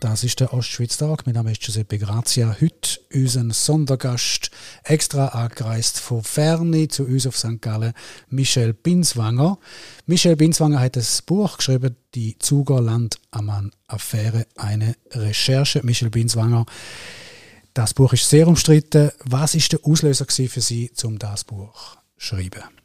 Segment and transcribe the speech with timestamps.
[0.00, 1.26] Das ist der Ostschweiz-Tag.
[1.26, 2.56] Mein Name ist Giuseppe Grazia.
[2.60, 4.50] Heute unser Sondergast,
[4.82, 7.60] extra angereist von Ferne zu uns auf St.
[7.60, 7.92] Gallen,
[8.28, 9.58] Michel Binswanger.
[10.06, 15.82] Michel Binswanger hat ein Buch geschrieben, die Zugerland-Ammann-Affäre, eine Recherche.
[15.84, 16.66] Michel Binswanger,
[17.74, 19.12] das Buch ist sehr umstritten.
[19.24, 22.81] Was ist der Auslöser für Sie, um das Buch zu schreiben?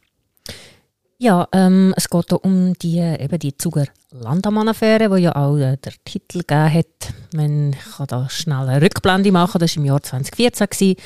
[1.20, 5.76] Ja, ähm, es geht hier um die, eben die Zuger Landamann-Affäre, die ja auch äh,
[5.76, 7.12] der Titel gegeben hat.
[7.34, 10.66] Man kann da schnell eine Rückblende machen, das war im Jahr 2014.
[10.68, 10.96] Gewesen.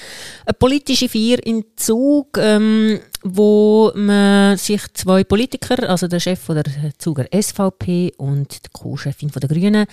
[0.45, 6.57] Eine politische Feier in Zug, ähm, wo man sich zwei Politiker, also der Chef von
[6.57, 6.65] der
[6.99, 9.87] Zuger SVP und die Co-Chefin der Grünen,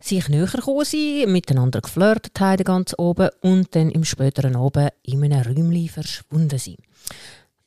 [0.00, 5.22] sich näher gekommen sind, miteinander geflirtet haben ganz oben und dann im späteren Abend in
[5.22, 6.78] einem Räumchen verschwunden sind.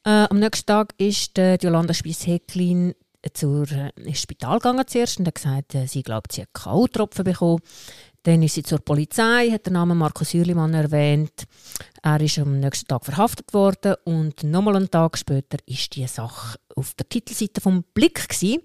[0.06, 2.94] Äh, am nächsten Tag ist äh, Jolanda Spiess-Häcklin
[3.34, 7.24] zur äh, ins Spital gegangen zuerst und hat gesagt, äh, sie glaubt, sie hat K.O.-Tropfen
[7.24, 7.62] bekommen.
[8.22, 11.46] Dann ist sie zur Polizei, hat den Namen Markus Hürlimann erwähnt.
[12.04, 16.60] Er ist am nächsten Tag verhaftet worden und nochmal einen Tag später ist die Sache
[16.76, 18.62] auf der Titelseite vom Blick gewesen.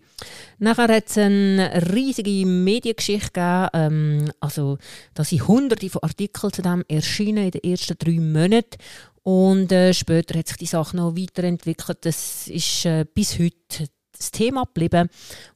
[0.59, 4.77] Nachher hat es eine riesige Mediengeschichte gegeben, ähm, also
[5.15, 8.78] da sind hunderte von Artikeln zu dem erschienen in den ersten drei Monaten
[9.23, 11.99] und äh, später hat sich die Sache noch weiterentwickelt.
[12.03, 13.89] Das ist äh, bis heute
[14.21, 15.09] das Thema geblieben.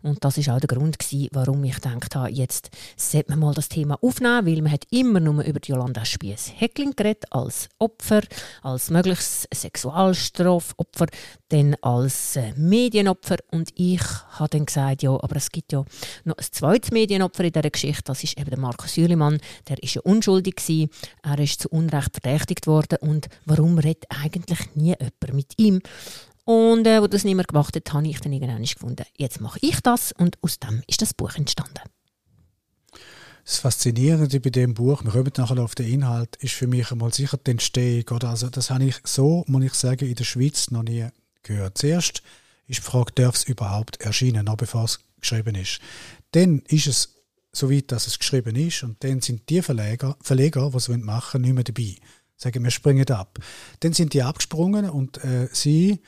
[0.03, 3.55] Und das ist auch der Grund, gewesen, warum ich gedacht habe, jetzt sollte man mal
[3.55, 8.23] das Thema aufnehmen, weil man hat immer nur über Jolanda Spies Heckling geredet, als Opfer,
[8.63, 11.07] als mögliches Sexualstrafopfer,
[11.49, 13.37] dann als äh, Medienopfer.
[13.51, 15.85] Und ich habe dann gesagt, ja, aber es gibt ja
[16.25, 19.95] noch ein zweites Medienopfer in dieser Geschichte, das ist eben der Markus Jülimann, der ist
[19.95, 20.91] ja unschuldig gewesen,
[21.23, 25.81] er ist zu Unrecht verdächtigt worden und warum redet eigentlich nie jemand mit ihm?
[26.45, 29.81] Und äh, wo das mehr gemacht hat, habe ich dann irgendwann gefunden, jetzt mache ich
[29.81, 31.81] das und aus dem ist das Buch entstanden.
[33.45, 37.13] Das Faszinierende bei dem Buch, wir kommen nachher auf den Inhalt, ist für mich einmal
[37.13, 38.05] sicher die Entstehung.
[38.11, 38.31] Oder?
[38.31, 41.07] Also das habe ich so, muss ich sagen, in der Schweiz noch nie
[41.43, 41.77] gehört.
[41.77, 42.23] Zuerst
[42.67, 45.81] ist die Frage, darf es überhaupt erscheinen, noch bevor es geschrieben ist.
[46.33, 47.17] Dann ist es
[47.53, 51.43] so weit, dass es geschrieben ist und dann sind die Verleger, Verleger die es machen
[51.43, 51.97] wollen, nicht mehr dabei.
[52.37, 53.39] Sagen, wir springen ab.
[53.81, 56.01] Dann sind die abgesprungen und äh, sie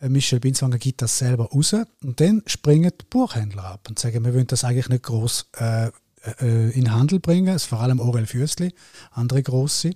[0.00, 4.34] Michel Binswanger gibt das selber raus und dann springen die Buchhändler ab und sagen, wir
[4.34, 5.90] wollen das eigentlich nicht groß äh,
[6.40, 8.72] äh, in Handel bringen, es vor allem Orel Füßli,
[9.12, 9.92] andere große.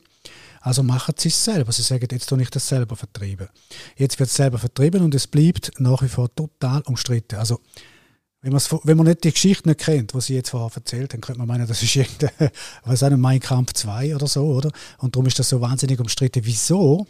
[0.60, 1.72] Also machen sie es selber.
[1.72, 3.48] Sie sagen, jetzt tue ich das selber vertrieben.
[3.96, 7.36] Jetzt wird es selber vertrieben und es bleibt nach wie vor total umstritten.
[7.36, 7.60] Also
[8.42, 11.38] wenn, wenn man nicht die Geschichte nicht kennt, was sie jetzt vorher erzählt, dann könnte
[11.38, 12.50] man meinen, das ist irgendein,
[12.84, 14.70] was auch Mein Kampf 2 oder so, oder?
[14.98, 16.44] Und darum ist das so wahnsinnig umstritten.
[16.44, 17.06] Wieso?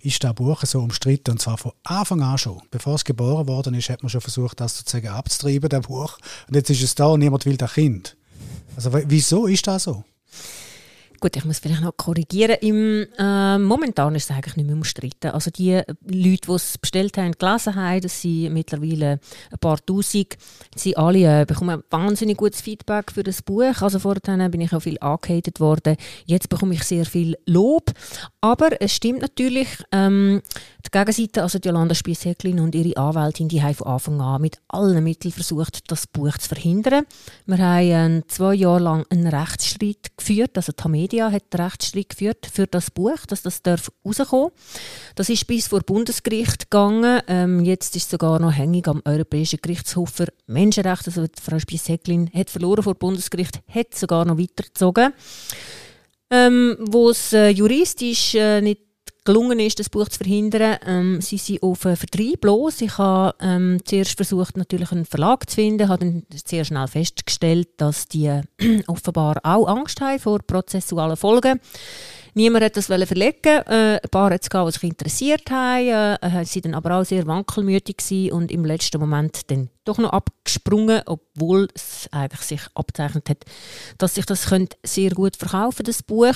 [0.00, 1.32] Ist das Buch so umstritten.
[1.32, 2.62] Und zwar von Anfang an schon.
[2.70, 6.18] Bevor es geboren worden ist, hat man schon versucht, das sozusagen abzutreiben, das Buch.
[6.48, 8.16] Und jetzt ist es da und niemand will das Kind.
[8.76, 10.04] Also wieso ist das so?
[11.20, 12.56] Gut, ich muss vielleicht noch korrigieren.
[12.60, 15.30] Im, äh, momentan ist es eigentlich nicht mehr umstritten.
[15.30, 19.18] Also die Leute, die es bestellt haben, gelesen haben, das sind mittlerweile
[19.50, 20.36] ein paar Tausend,
[20.74, 23.80] sie alle äh, bekommen wahnsinnig gutes Feedback für das Buch.
[23.80, 25.96] Also vorher bin ich auch viel angehatet worden.
[26.26, 27.92] Jetzt bekomme ich sehr viel Lob.
[28.40, 30.42] Aber es stimmt natürlich, ähm,
[30.86, 35.02] die Gegenseite, also Jolanda Spiessäcklin und ihre Anwältin, die haben von Anfang an mit allen
[35.02, 37.06] Mitteln versucht, das Buch zu verhindern.
[37.46, 42.08] Wir haben äh, zwei Jahre lang einen Rechtsstreit geführt, also die Media hat einen Rechtsstreit
[42.08, 44.50] geführt für das Buch, dass das darf rauskommen
[45.14, 47.20] Das ist bis vor Bundesgericht gegangen.
[47.28, 51.10] Ähm, jetzt ist sogar noch hängig am Europäischen Gerichtshof für Menschenrechte.
[51.10, 55.12] Also Frau Spies-Häcklin hat verloren vor Bundesgericht, hat sogar noch weitergezogen.
[56.28, 58.80] Ähm, wo es äh, juristisch äh, nicht
[59.26, 60.78] gelungen ist, das Buch zu verhindern.
[60.86, 62.80] Ähm, sie sind auf einen Vertrieb los.
[62.80, 67.68] Ich habe ähm, zuerst versucht, natürlich einen Verlag zu finden, habe dann sehr schnell festgestellt,
[67.76, 68.42] dass die äh,
[68.86, 71.60] offenbar auch Angst haben vor prozessualen Folgen.
[72.32, 73.62] Niemand hat das verlegen.
[73.66, 76.16] Äh, ein paar hat es die sich interessiert haben.
[76.22, 81.02] Äh, sie dann aber auch sehr wankelmütig und im letzten Moment dann doch noch abgesprungen,
[81.06, 83.44] obwohl es eigentlich sich abzeichnet hat,
[83.98, 86.34] dass sich das könnte sehr gut verkaufen das Buch.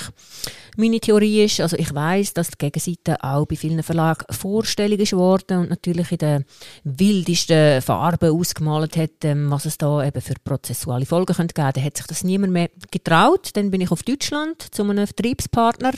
[0.77, 5.13] Meine Theorie ist, also ich weiß, dass die Gegenseite auch bei vielen Verlagen vorstellig ist
[5.13, 6.45] und natürlich in den
[6.83, 11.71] wildesten Farben ausgemalt hat, ähm, was es da eben für prozessuale Folgen könnte geben.
[11.73, 13.49] Da hat sich das niemand mehr getraut.
[13.53, 15.91] Dann bin ich auf Deutschland zu einem Vertriebspartner,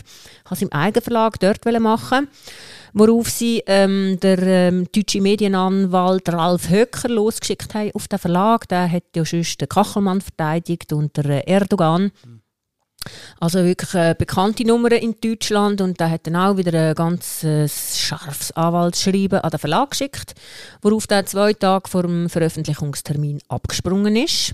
[0.45, 2.27] habe es im Eigenverlag dort machen
[2.93, 8.67] worauf sie ähm, der ähm, deutsche Medienanwalt Ralf Höcker losgeschickt haben auf den Verlag.
[8.67, 12.11] Der hat ja sonst den Kachelmann verteidigt und der Erdogan.
[13.39, 17.43] Also wirklich eine bekannte Nummer in Deutschland und da hat dann auch wieder ein ganz
[17.43, 20.35] äh, scharfes Anwaltsschreiben an den Verlag geschickt,
[20.81, 24.53] worauf der zwei Tage vor dem Veröffentlichungstermin abgesprungen ist.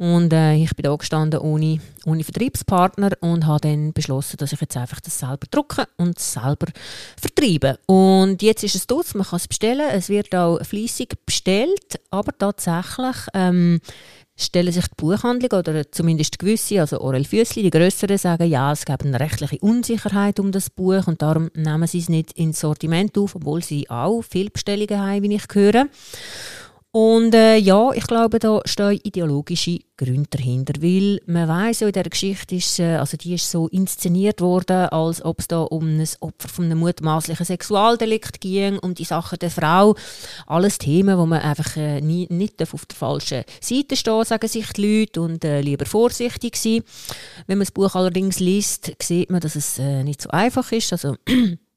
[0.00, 4.58] Und äh, ich bin da gestanden ohne, ohne Vertriebspartner und habe dann beschlossen, dass ich
[4.58, 6.68] jetzt einfach das selber drucke und selber
[7.20, 7.78] vertreibe.
[7.84, 12.32] Und jetzt ist es dort, man kann es bestellen, es wird auch fließig bestellt, aber
[12.38, 13.82] tatsächlich ähm,
[14.38, 18.86] stellen sich die Buchhandlung oder zumindest gewisse, also Orel Füssli, die grösseren, sagen, ja, es
[18.86, 23.18] gibt eine rechtliche Unsicherheit um das Buch und darum nehmen sie es nicht ins Sortiment
[23.18, 25.88] auf, obwohl sie auch viele Bestellungen haben, wie ich höre.
[26.92, 31.92] Und äh, ja, ich glaube, da stehen ideologische Gründe dahinter, weil man weiß ja in
[31.92, 35.86] dieser Geschichte ist, äh, also die ist so inszeniert worden, als ob es da um
[35.86, 39.94] ein Opfer von einem mutmaßlichen Sexualdelikt ging, um die Sache der Frau,
[40.48, 44.72] alles Themen, wo man einfach äh, nie, nicht auf der falschen Seite stehen, sagen sich
[44.72, 46.82] die Leute und äh, lieber vorsichtig sein.
[47.46, 50.92] Wenn man das Buch allerdings liest, sieht man, dass es äh, nicht so einfach ist.
[50.92, 51.14] Also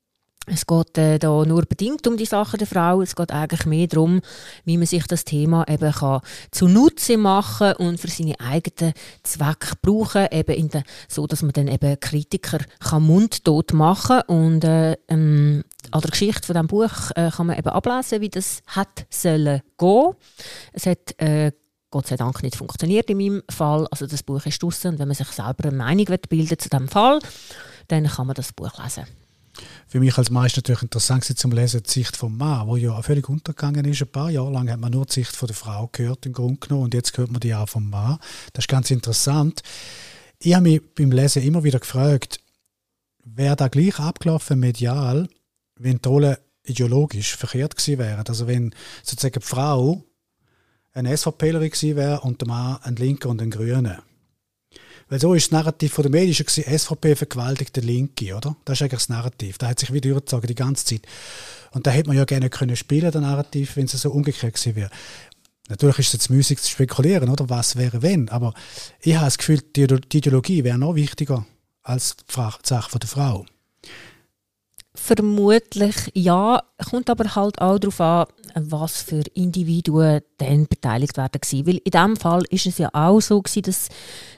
[0.46, 3.02] es geht äh, da nur bedingt um die Sache der Frau.
[3.02, 4.22] Es geht eigentlich mehr darum,
[4.66, 6.20] wie man sich das Thema eben kann
[6.52, 8.94] zunutze machen und für seine eigenen
[9.24, 14.66] Zwecke brauchen, eben in der, so, dass man dann eben Kritiker kann mundtot machen und
[14.66, 18.64] äh, ähm, an der Geschichte von dem Buch äh, kann man eben ablesen, wie das
[18.68, 20.12] hat sollen gehen.
[20.74, 21.54] Es hat äh,
[21.90, 23.88] Gott sei Dank nicht funktioniert in meinem Fall.
[23.92, 26.90] Also das Buch ist draussen und wenn man sich selber eine Meinung bildet zu dem
[26.90, 27.20] Fall,
[27.88, 29.06] dann kann man das Buch lesen
[29.88, 33.02] für mich als Mann ist natürlich interessant zum Lesen die Sicht vom Mann, wo ja
[33.02, 34.02] völlig untergegangen ist.
[34.02, 36.60] Ein paar Jahre lang hat man nur die Sicht von der Frau gehört im Grunde
[36.60, 38.18] genommen und jetzt hört man die auch vom Mann.
[38.54, 39.62] Das ist ganz interessant.
[40.40, 42.40] Ich habe mich beim Lesen immer wieder gefragt,
[43.24, 45.28] wäre da gleich abgelaufen medial,
[45.76, 48.26] wenn die Rolle ideologisch verkehrt gewesen wären.
[48.28, 48.74] Also wenn
[49.04, 50.04] sozusagen die Frau
[50.94, 54.04] eine SVPlerin gewesen wäre und der Mann ein Linker und ein Grüner
[55.10, 58.56] weil so ist das Narrativ von der Medien schon gewesen, SVP vergewaltigt der Linke, oder?
[58.66, 59.58] Das ist eigentlich das Narrativ.
[59.58, 61.02] Da hat sich wieder durchgezogen die ganze Zeit.
[61.72, 64.76] Und da hätte man ja gerne können spielen, das Narrativ, wenn es so umgekehrt gewesen
[64.76, 64.90] wäre.
[65.70, 67.50] Natürlich ist es jetzt müßig zu spekulieren, oder?
[67.50, 68.30] Was wäre wenn?
[68.30, 68.54] Aber
[69.02, 71.46] ich habe das Gefühl, die Ideologie wäre noch wichtiger
[71.82, 73.46] als die Sache der Frau.
[74.96, 78.26] Vermutlich ja, kommt aber halt auch darauf an,
[78.56, 81.66] was für Individuen dann beteiligt werden gewesen.
[81.66, 83.90] Weil in diesem Fall ist es ja auch so gewesen, dass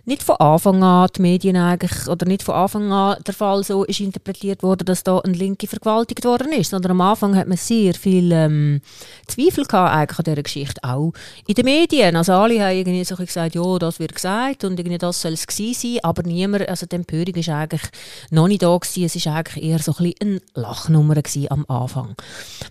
[0.06, 3.84] nicht von Anfang an die Medien eigentlich, oder nicht von Anfang an der Fall so
[3.84, 7.58] ist interpretiert worden, dass da ein Linke vergewaltigt worden ist, sondern am Anfang hat man
[7.58, 8.82] sehr viel ähm,
[9.28, 11.12] Zweifel gehabt eigentlich an dieser Geschichte, auch
[11.48, 12.16] in den Medien.
[12.16, 15.48] Also alle haben irgendwie so gesagt, ja, das wird gesagt und irgendwie das soll es
[15.48, 17.84] gewesen sein, aber niemand, also die Empörung ist eigentlich
[18.30, 21.16] noch nicht da gewesen, es ist eigentlich eher so ein bisschen eine Lachnummer
[21.50, 22.16] am Anfang.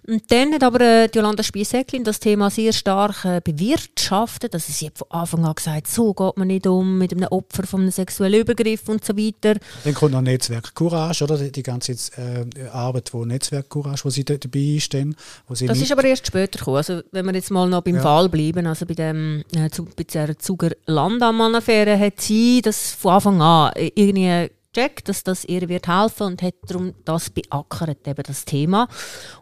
[0.07, 4.87] Und dann hat aber äh, Jolanda Spies-Säcklin das Thema sehr stark äh, bewirtschaftet, also sie
[4.87, 7.91] hat von Anfang an gesagt, so geht man nicht um mit einem Opfer von einem
[7.91, 9.59] sexuellen Übergriff und so weiter.
[9.85, 11.39] Dann kommt noch Netzwerk Courage, oder?
[11.39, 14.93] Die, die ganze äh, Arbeit, wo Netzwerk Courage, wo sie dabei ist.
[14.95, 15.15] Dann,
[15.49, 16.79] wo sie das ist aber erst später gekommen.
[16.79, 18.03] Also, wenn wir jetzt mal noch beim ja.
[18.03, 23.15] Fall bleiben, also bei, dem, äh, zu, bei der Zuger Landammann-Affäre hat sie das von
[23.15, 28.23] Anfang an irgendwie gecheckt, dass das ihr wird helfen und hat darum das beackert, eben
[28.23, 28.89] das Thema.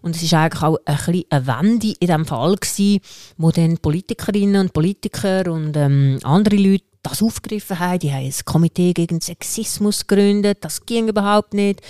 [0.03, 3.01] Und es ist eigentlich auch ein bisschen eine Wende in diesem Fall gewesen,
[3.39, 7.99] wo dann Politikerinnen und Politiker und ähm, andere Leute das aufgegriffen haben.
[7.99, 10.59] Die haben ein Komitee gegen Sexismus gegründet.
[10.61, 11.81] Das ging überhaupt nicht,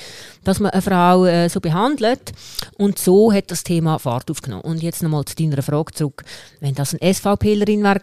[0.44, 2.32] dass man eine Frau äh, so behandelt.
[2.78, 4.62] Und so hat das Thema Fahrt aufgenommen.
[4.62, 6.24] Und jetzt nochmal zu deiner Frage zurück.
[6.60, 8.00] Wenn das eine SVPlerin wäre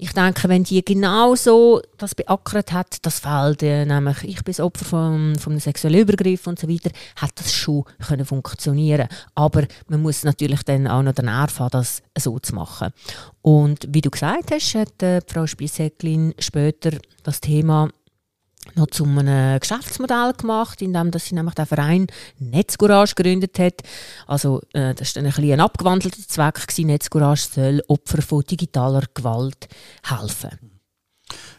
[0.00, 4.84] ich denke, wenn die genauso das beackert hat, das Feld, äh, nämlich ich bin Opfer
[4.84, 9.08] von, von sexuellen Übergriff und so weiter, hat das schon können funktionieren.
[9.34, 12.92] Aber man muss natürlich dann auch noch den Nerv haben, das so zu machen.
[13.48, 16.90] Und wie du gesagt hast, hat äh, Frau Spissäcklin später
[17.22, 17.88] das Thema
[18.74, 22.06] noch zu einem Geschäftsmodell gemacht, indem sie nämlich den Verein
[22.38, 23.80] Netzcourage gegründet hat.
[24.26, 26.56] Also äh, das war ein, bisschen ein abgewandelter Zweck.
[26.56, 26.88] Gewesen.
[26.88, 29.66] Netzcourage soll Opfern von digitaler Gewalt
[30.06, 30.82] helfen.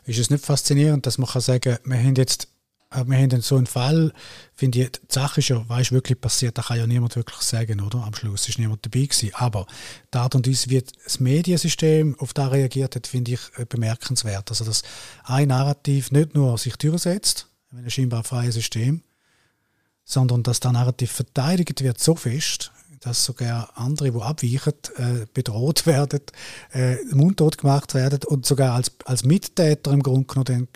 [0.05, 2.49] Ist es nicht faszinierend, dass man kann sagen wir haben jetzt
[2.91, 4.11] aber wir haben so einen Fall,
[4.55, 7.41] finde ich, die Sache ist ja, was ist wirklich passiert, da kann ja niemand wirklich
[7.41, 8.03] sagen, oder?
[8.03, 9.29] Am Schluss ist niemand dabei gewesen.
[9.33, 9.67] Aber
[10.11, 14.49] die Art und Weise, wie das Mediensystem auf das reagiert hat, finde ich äh, bemerkenswert.
[14.49, 14.81] Also, dass
[15.23, 19.03] ein Narrativ nicht nur sich durchsetzt, wenn ein scheinbar freies System,
[20.03, 25.85] sondern dass das Narrativ verteidigt wird so fest, dass sogar andere, die abweichen, äh, bedroht
[25.85, 26.21] werden,
[26.73, 30.67] äh, mundtot gemacht werden und sogar als, als Mittäter im Grunde genommen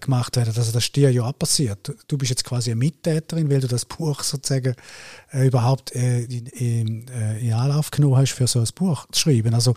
[0.00, 0.48] gemacht werden.
[0.48, 1.92] Also das ist dir ja auch passiert.
[2.08, 4.74] Du bist jetzt quasi eine Mittäterin, weil du das Buch sozusagen
[5.32, 9.20] äh, überhaupt äh, in, in, äh, in, Anlauf genommen hast, für so ein Buch zu
[9.20, 9.54] schreiben.
[9.54, 9.74] Also,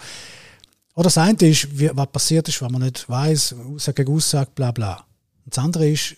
[0.96, 4.52] oder das eine ist, wie, was passiert ist, wenn man nicht weiß, Aussage gegen Aussage,
[4.54, 5.06] bla bla.
[5.46, 6.16] Und das andere ist,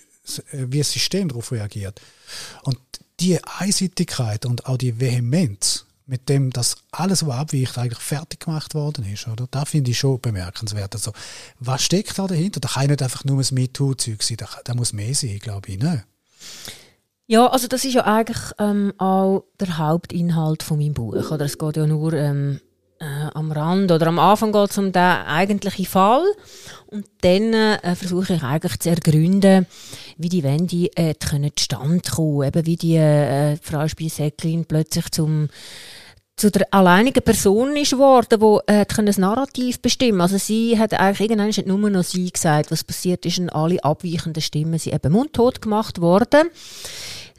[0.52, 2.02] äh, wie das System darauf reagiert.
[2.64, 2.78] Und
[3.20, 8.76] die Einseitigkeit und auch die Vehemenz, mit dem, dass alles, was abweicht, eigentlich fertig gemacht
[8.76, 9.48] worden ist, oder?
[9.50, 10.94] Da finde ich schon bemerkenswert.
[10.94, 11.14] Also,
[11.60, 12.60] was steckt da dahinter?
[12.60, 15.80] Da kann nicht einfach nur ein MeToo-Zeug sein, da, da, muss mehr sein, glaube ich,
[15.80, 16.04] ne?
[17.28, 21.32] Ja, also das ist ja eigentlich ähm, auch der Hauptinhalt von meinem Buch.
[21.32, 22.60] Oder es geht ja nur ähm,
[23.00, 26.26] äh, am Rand oder am Anfang geht es um den eigentlichen Fall
[26.88, 29.66] und dann äh, versuche ich eigentlich zu ergründen,
[30.18, 31.16] wie die Wende äh,
[31.56, 35.48] zustande kommen, eben wie die äh, Frau Spiesäcklin plötzlich zum
[36.38, 41.30] zu der alleinigen Person ist geworden, die äh, das Narrativ bestimmen Also sie hat eigentlich
[41.30, 45.14] irgendwann nicht nur noch sie gesagt, was passiert ist und alle abweichenden Stimmen sind eben
[45.14, 46.50] mundtot gemacht worden.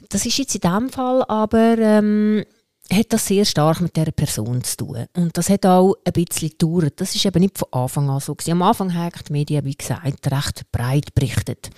[0.09, 2.45] Das ist jetzt in diesem Fall aber ähm,
[2.91, 5.05] hat das sehr stark mit dieser Person zu tun.
[5.15, 6.93] Und das hat auch ein bisschen gedauert.
[6.97, 8.51] Das ist eben nicht von Anfang an so gewesen.
[8.51, 11.69] Am Anfang haben die Medien, wie gesagt, recht breit berichtet.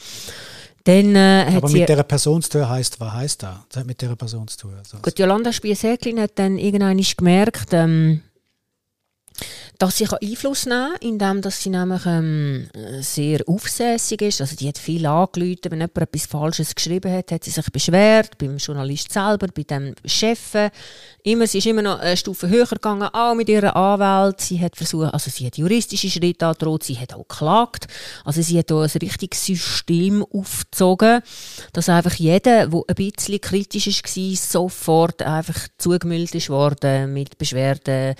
[0.85, 3.85] Dann, äh, Aber mit dieser Person zu tun heisst, was heisst das?
[3.85, 4.73] Mit dieser Person zu tun.
[4.77, 8.21] Also gut, Jolanda Spiesäcklin hat dann irgendwann gemerkt, ähm,
[9.77, 12.67] dass sie Einfluss nehmen kann, indem sie nämlich ähm,
[13.01, 14.41] sehr aufsässig ist.
[14.41, 18.37] Also die hat viel angerufen, wenn jemand etwas Falsches geschrieben hat, hat sie sich beschwert,
[18.37, 20.55] beim Journalist selber, bei dem Chef.
[21.23, 24.41] Immer, sie ist immer noch eine Stufe höher gegangen, auch mit ihrer Anwalt.
[24.41, 27.87] Sie hat versucht, also sie hat juristische Schritte angedroht, sie hat auch geklagt.
[28.23, 31.21] Also sie hat auch ein richtiges System aufgezogen,
[31.73, 38.15] dass einfach jeder, der ein bisschen kritisch war, sofort einfach zugemüllt ist worden mit Beschwerden.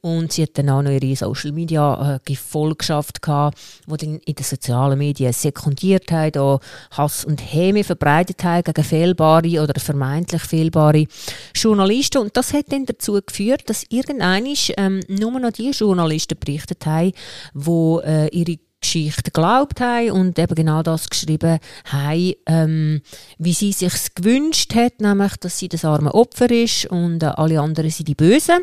[0.00, 4.34] Und sie hat dann auch noch ihre Social Media äh, Gefolgschaft gehabt, die dann in
[4.34, 6.60] den sozialen Medien sekundiert hat, auch
[6.92, 11.06] Hass und Häme verbreitet hat gegen fehlbare oder vermeintlich fehlbare
[11.54, 12.18] Journalisten.
[12.18, 14.44] Und das hat dann dazu geführt, dass irgendwann
[14.76, 17.12] ähm, nur noch die Journalisten berichtet haben,
[17.54, 23.02] die äh, ihre Geschichte geglaubt haben und eben genau das geschrieben haben, ähm,
[23.38, 27.60] wie sie sich gewünscht hat, nämlich, dass sie das arme Opfer ist und äh, alle
[27.60, 28.60] anderen sind die Bösen.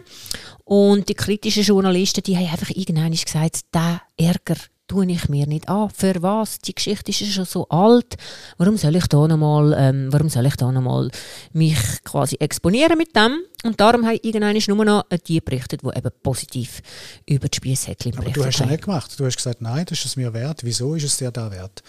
[0.64, 4.56] Und die kritischen Journalisten, die haben einfach irgendwann gesagt, der Ärger
[4.92, 5.90] tue ich mir nicht an.
[5.90, 6.60] Für was?
[6.60, 8.18] Die Geschichte ist ja schon so alt.
[8.58, 11.10] Warum soll ich da nochmal, ähm, warum soll ich da noch mal
[11.54, 13.40] mich quasi exponieren mit dem?
[13.64, 16.82] Und darum habe ich irgendwann nur noch die berichtet, die eben positiv
[17.26, 19.18] über die Spiesshäckchen berichtet Aber du hast ja nicht gemacht.
[19.18, 20.60] Du hast gesagt, nein, das ist es mir wert.
[20.64, 21.82] Wieso ist es dir da wert?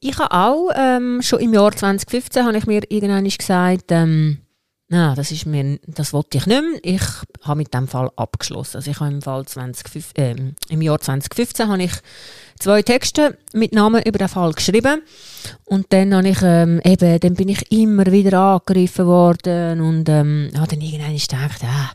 [0.00, 4.38] Ich habe auch, ähm, schon im Jahr 2015 habe ich mir irgendwann gesagt, ähm,
[4.88, 6.80] Nein, das ist mir, das wollte ich nicht mehr.
[6.84, 7.02] Ich
[7.42, 8.76] habe mit dem Fall abgeschlossen.
[8.76, 10.36] Also ich habe im Fall 20, äh,
[10.68, 11.92] im Jahr 2015 habe ich
[12.60, 15.02] zwei Texte mit Namen über den Fall geschrieben
[15.64, 20.50] und dann habe ich ähm, eben, dann bin ich immer wieder angegriffen worden und ähm,
[20.56, 21.90] habe dann irgendwann gedacht, ah,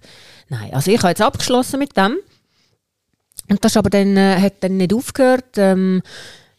[0.50, 2.18] nein, also ich habe jetzt abgeschlossen mit dem
[3.50, 5.58] und das aber dann äh, hat dann nicht aufgehört.
[5.58, 6.02] Ähm,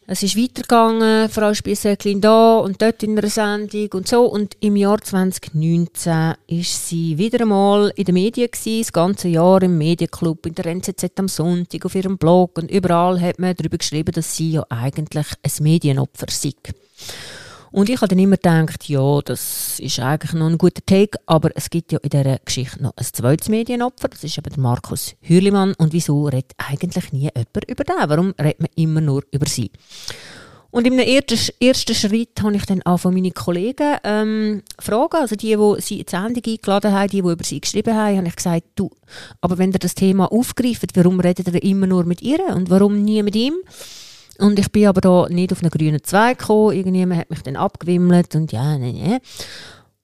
[0.06, 4.24] es ist weitergegangen, Frau Spiessäcklin da und dort in einer Sendung und so.
[4.24, 9.62] Und im Jahr 2019 ist sie wieder einmal in den Medien gewesen, das ganze Jahr
[9.62, 13.78] im Medienclub, in der NZZ am Sonntag, auf ihrem Blog und überall hat man darüber
[13.78, 16.52] geschrieben, dass sie ja eigentlich ein Medienopfer sei.
[17.72, 21.50] Und ich habe dann immer gedacht, ja, das ist eigentlich noch ein guter Take, aber
[21.54, 25.72] es gibt ja in dieser Geschichte noch ein zweites Medienopfer, das ist eben Markus Hürlimann.
[25.78, 27.96] Und wieso redet eigentlich nie jemand über den?
[28.06, 29.70] Warum redet man immer nur über sie?
[30.70, 35.36] Und im ersten, ersten Schritt habe ich dann auch von meinen Kollegen ähm, Fragen, also
[35.36, 38.28] die, die sie in die Sendung eingeladen haben, die, die über sie geschrieben haben, habe
[38.28, 38.90] ich gesagt, du,
[39.42, 43.02] aber wenn ihr das Thema aufgreift, warum redet ihr immer nur mit ihr und warum
[43.02, 43.54] nie mit ihm?
[44.42, 46.76] Und ich bin aber da nicht auf einen grünen Zweig gekommen.
[46.76, 49.20] Irgendjemand hat mich dann abgewimmelt und ja, ne, ne.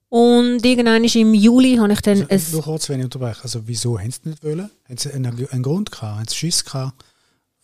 [0.08, 2.24] Und irgendwann im Juli habe ich dann...
[2.30, 3.42] Also, nur kurz, wenn ich unterbreche.
[3.42, 4.70] Also wieso haben sie nicht wollen?
[4.88, 6.18] Haben sie einen, einen Grund gehabt?
[6.18, 7.04] Haben sie Schiss gehabt?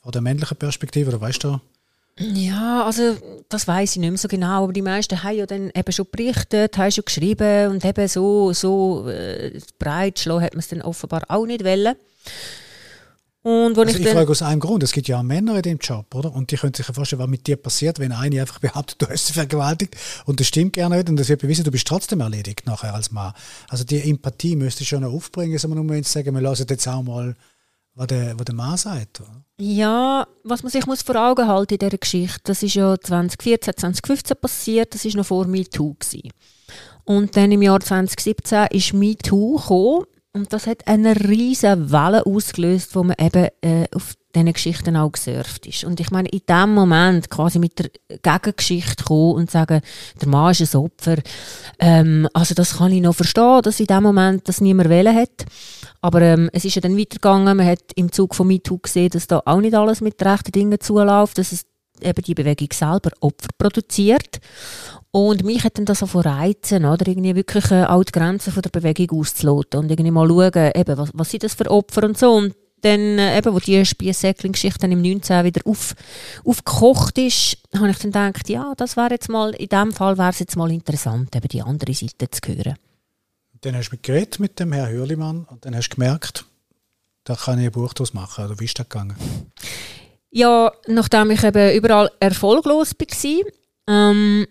[0.02, 1.60] Von der männlichen Perspektive, oder weißt du?
[2.18, 3.16] Ja, also
[3.48, 6.06] das weiß ich nicht mehr so genau, aber die meisten haben ja dann eben schon
[6.10, 10.82] berichtet, haben schon geschrieben und eben so, so äh, breit schlagen hat man es dann
[10.82, 11.96] offenbar auch nicht wollen.
[13.44, 15.76] Und also ich, ich frage aus einem Grund, es gibt ja auch Männer in dem
[15.76, 16.32] Job, oder?
[16.32, 19.06] Und die können sich ja vorstellen, was mit dir passiert, wenn eine einfach behauptet, du
[19.06, 22.20] hast sie vergewaltigt und das stimmt gerne nicht und das wird bewiesen, du bist trotzdem
[22.20, 23.34] erledigt nachher als Mann.
[23.68, 27.02] Also die Empathie müsste schon noch aufbringen, wir nur zu sagen, wir lassen jetzt auch
[27.02, 27.36] mal,
[27.94, 29.20] was der, was der Mann sagt.
[29.20, 29.44] Oder?
[29.58, 33.74] Ja, was man sich muss vor Augen halten in dieser Geschichte, das ist ja 2014,
[33.74, 36.30] 2015 passiert, das ist noch vor MeToo gewesen.
[37.04, 42.94] Und dann im Jahr 2017 ist MeToo gekommen und das hat eine riesige Welle ausgelöst,
[42.96, 45.84] wo man eben äh, auf diesen Geschichten auch gesurft ist.
[45.84, 49.80] Und ich meine, in dem Moment quasi mit der Gegengeschichte kommen und sagen,
[50.20, 51.18] der Mann ist ein Opfer,
[51.78, 55.46] ähm, also das kann ich noch verstehen, dass in dem Moment das niemand wählen hat.
[56.00, 59.28] Aber ähm, es ist ja dann weitergegangen, man hat im Zug von MeToo gesehen, dass
[59.28, 61.64] da auch nicht alles mit rechten Dingen zuläuft, dass es
[62.00, 64.40] eben die Bewegung selber Opfer produziert.
[65.14, 67.06] Und mich hat dann das so von reizen, oder?
[67.06, 70.98] Irgendwie wirklich äh, auch die Grenzen von der Bewegung auszuloten und irgendwie mal schauen, eben,
[70.98, 72.32] was, was sind das für Opfer und so.
[72.32, 75.94] Und dann, äh, eben, wo die Spiessäckling-Geschichte dann im 19 wieder auf,
[76.44, 80.30] aufgekocht ist, habe ich dann gedacht, ja, das wäre jetzt mal, in dem Fall wäre
[80.30, 82.74] es jetzt mal interessant, eben die andere Seite zu hören.
[83.60, 86.44] Dann hast du mit geredet mit dem Herrn Hürlimann und dann hast du gemerkt,
[87.22, 88.46] da kann ich ein Buch daraus machen.
[88.46, 89.14] Oder wie ist das gegangen?
[90.32, 93.52] Ja, nachdem ich eben überall erfolglos war,
[93.86, 94.48] ähm,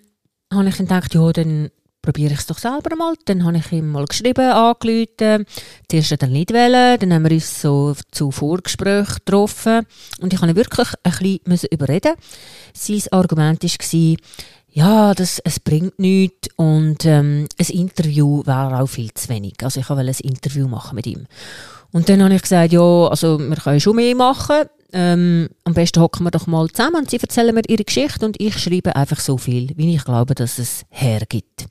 [0.53, 1.69] habe ich dann gedacht, ja, dann
[2.01, 3.15] probiere ich es doch selber mal.
[3.25, 5.45] Dann habe ich ihm mal geschrieben, angerufen.
[5.89, 9.87] Zuerst hat er nicht wollen, dann haben wir uns so zu Vorgesprächen getroffen
[10.19, 12.13] und ich habe ihn wirklich ein bisschen überreden.
[12.73, 14.17] Sein Argument war,
[14.75, 19.53] ja, das, es bringt nichts und ähm, ein Interview wäre auch viel zu wenig.
[19.61, 21.27] Also ich wollte ein Interview machen mit ihm.
[21.91, 24.63] Und dann habe ich gesagt, ja, also wir können schon mehr machen.
[24.93, 28.39] Ähm, am besten hocken wir doch mal zusammen und sie erzählen mir ihre Geschichte und
[28.39, 31.65] ich schreibe einfach so viel, wie ich glaube, dass es hergibt.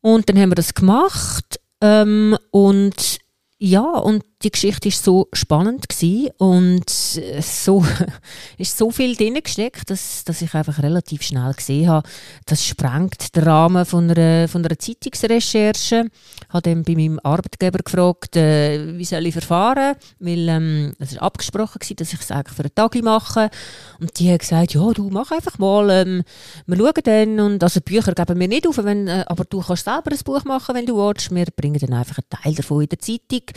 [0.00, 3.18] Und dann haben wir das gemacht ähm, und
[3.60, 7.84] ja, und die Geschichte ist so spannend gewesen und so
[8.58, 12.08] ist so viel drin gesteckt, dass, dass ich einfach relativ schnell gesehen habe,
[12.46, 16.04] das sprengt den Rahmen von einer, von einer Zeitungsrecherche.
[16.06, 21.12] Ich habe dann bei meinem Arbeitgeber gefragt, äh, wie soll ich verfahren, weil ähm, es
[21.12, 23.50] ist abgesprochen gewesen, dass ich es eigentlich für einen Tag mache
[23.98, 26.22] und die haben gesagt, ja, du mach einfach mal, ähm,
[26.66, 29.84] wir schauen dann und also Bücher geben wir nicht auf, wenn, äh, aber du kannst
[29.84, 31.34] selber ein Buch machen, wenn du willst.
[31.34, 33.47] Wir bringen dann einfach einen Teil davon in der Zeitung.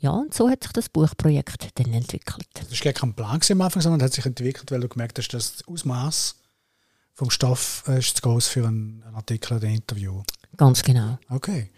[0.00, 2.48] Ja, und so hat sich das Buchprojekt dann entwickelt.
[2.54, 5.28] Das war gar kein Plan am Anfang, sondern hat sich entwickelt, weil du gemerkt hast,
[5.28, 6.36] dass das Ausmaß
[7.14, 10.22] vom Stoff äh, ist zu groß für einen, einen Artikel oder ein Interview.
[10.56, 11.18] Ganz genau.
[11.28, 11.70] Okay.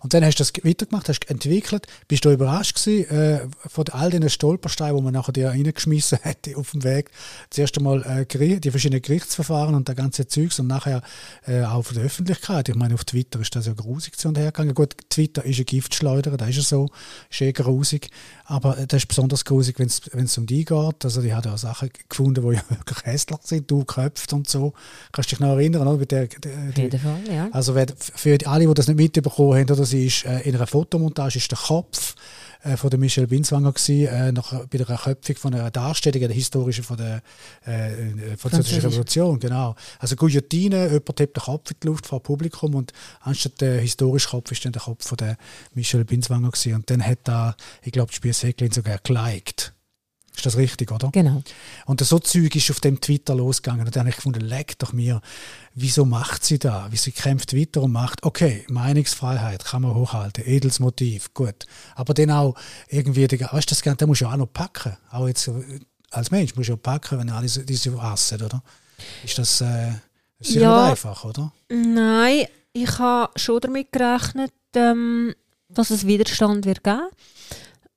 [0.00, 1.86] Und dann hast du das weitergemacht, hast entwickelt.
[2.08, 6.56] Bist du überrascht gewesen, äh, von all diesen Stolpersteinen, die man nachher dir reingeschmissen hätte
[6.56, 7.10] auf dem Weg?
[7.50, 11.02] Zuerst einmal äh, die verschiedenen Gerichtsverfahren und der ganze Zeugs und nachher
[11.46, 12.68] äh, auch von der Öffentlichkeit.
[12.68, 14.74] Ich meine, auf Twitter ist das ja grusig zu und her gegangen.
[14.74, 16.88] Gut, Twitter ist ein Giftschleuder, das ist ja so,
[17.30, 18.10] ist eh grusig.
[18.44, 19.88] Aber das ist besonders grusig, wenn
[20.24, 21.04] es um die geht.
[21.04, 24.72] Also, die hat ja Sachen gefunden, die ja wirklich hässlich sind, du köpft und so.
[25.12, 26.06] Kannst du dich noch erinnern, oder?
[26.06, 27.48] Der, der, Auf jeden Fall, ja.
[27.50, 31.38] Also, für alle, die das nicht mitbekommen haben, oder sie ist äh, in einer Fotomontage
[31.38, 32.14] ist der Kopf
[32.62, 36.32] äh, von der Michelle Binswanger gewesen, äh, nach, bei der Köpfung von einer Darstellung, der
[36.32, 37.22] historischen von der
[37.64, 39.74] äh, französischen Revolution, genau.
[39.98, 44.30] Also Guillotine, jemand hebt den Kopf in die Luft vor Publikum und anstatt der historische
[44.30, 45.36] Kopf ist dann der Kopf von der
[45.74, 46.74] Michelle Binswanger gewesen.
[46.74, 49.75] und dann hat da, ich glaube, die Spielsäcklin sogar geliked.
[50.36, 51.08] Ist das richtig, oder?
[51.12, 51.42] Genau.
[51.86, 53.86] Und so Zeug ist auf dem Twitter losgegangen.
[53.86, 55.22] Und dann habe ich gefunden, leck doch mir,
[55.74, 56.88] wieso macht sie da?
[56.90, 61.64] Wie sie kämpft weiter und macht, okay, Meinungsfreiheit kann man hochhalten, edles Motiv, gut.
[61.94, 62.54] Aber dann auch
[62.88, 64.94] irgendwie, weißt du, das Ganze musst du auch noch packen.
[65.10, 65.50] Auch jetzt
[66.10, 68.62] als Mensch du auch packen, wenn alle diese hassen, oder?
[69.24, 69.92] Ist das, äh,
[70.38, 71.50] ist ja, nicht einfach, oder?
[71.70, 75.34] Nein, ich habe schon damit gerechnet, ähm,
[75.70, 77.08] dass es Widerstand wird geben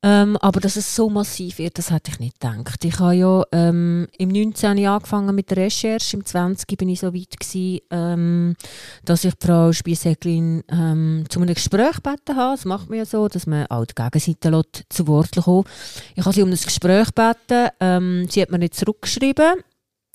[0.01, 2.85] ähm, aber dass es so massiv wird, das hätte ich nicht gedacht.
[2.85, 4.85] Ich habe ja ähm, im 19.
[4.85, 6.77] angefangen mit der Recherche, im 20.
[6.77, 8.55] bin ich so weit gewesen, ähm,
[9.03, 12.55] dass ich Frau Spiesäcklin ähm, zu einem Gespräch gebeten habe.
[12.55, 15.67] Das macht man ja so, dass man auch die Gegenseite zu Wort kommt.
[16.15, 19.55] Ich habe sie um ein Gespräch gebeten, ähm, sie hat mir nicht zurückgeschrieben,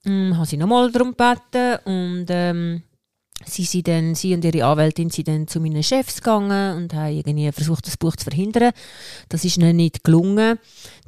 [0.06, 2.82] ähm, habe sie nochmal darum gebeten und ähm,
[3.46, 7.50] sie, dann, sie und ihre Anwältin sind dann zu meinen Chefs gegangen und haben irgendwie
[7.52, 8.72] versucht, das Buch zu verhindern.
[9.28, 10.58] Das ist ihnen nicht gelungen.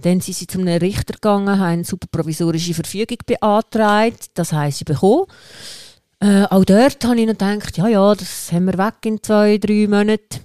[0.03, 4.31] Dann sind sie zu einem Richter gegangen, haben eine superprovisorische Verfügung beantragt.
[4.35, 5.27] Das haben sie bekommen.
[6.20, 9.59] Äh, auch dort habe ich noch gedacht, ja, ja, das haben wir weg in zwei,
[9.59, 10.40] drei Monaten.